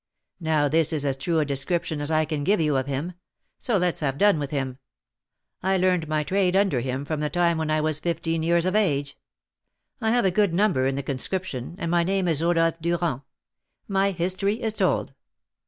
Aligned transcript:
Now 0.39 0.67
this 0.67 0.91
is 0.91 1.05
as 1.05 1.15
true 1.15 1.37
a 1.37 1.45
description 1.45 2.01
as 2.01 2.09
I 2.09 2.25
can 2.25 2.43
give 2.43 2.59
you 2.59 2.75
of 2.75 2.87
him; 2.87 3.13
so 3.59 3.77
let's 3.77 3.99
have 3.99 4.17
done 4.17 4.39
with 4.39 4.49
him. 4.49 4.79
I 5.61 5.77
learned 5.77 6.07
my 6.07 6.23
trade 6.23 6.55
under 6.55 6.79
him 6.79 7.05
from 7.05 7.19
the 7.19 7.29
time 7.29 7.59
when 7.59 7.69
I 7.69 7.81
was 7.81 7.99
fifteen 7.99 8.41
years 8.41 8.65
of 8.65 8.75
age; 8.75 9.15
I 10.01 10.09
have 10.09 10.25
a 10.25 10.31
good 10.31 10.55
number 10.55 10.87
in 10.87 10.95
the 10.95 11.03
Conscription, 11.03 11.75
and 11.77 11.91
my 11.91 12.03
name 12.03 12.27
is 12.27 12.41
Rodolph 12.41 12.79
Durand. 12.81 13.21
My 13.87 14.09
history 14.09 14.59
is 14.63 14.73
told." 14.73 15.13